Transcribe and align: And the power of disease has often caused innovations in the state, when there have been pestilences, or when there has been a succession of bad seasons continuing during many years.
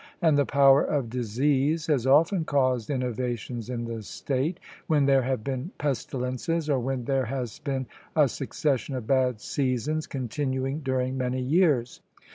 And 0.19 0.35
the 0.35 0.47
power 0.47 0.83
of 0.83 1.11
disease 1.11 1.85
has 1.85 2.07
often 2.07 2.43
caused 2.43 2.89
innovations 2.89 3.69
in 3.69 3.85
the 3.85 4.01
state, 4.01 4.59
when 4.87 5.05
there 5.05 5.21
have 5.21 5.43
been 5.43 5.69
pestilences, 5.77 6.67
or 6.71 6.79
when 6.79 7.05
there 7.05 7.25
has 7.25 7.59
been 7.59 7.85
a 8.15 8.27
succession 8.27 8.95
of 8.95 9.05
bad 9.05 9.39
seasons 9.39 10.07
continuing 10.07 10.79
during 10.79 11.19
many 11.19 11.39
years. 11.43 12.01